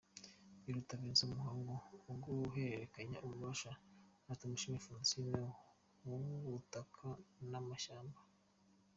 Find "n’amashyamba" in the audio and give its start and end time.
7.49-8.19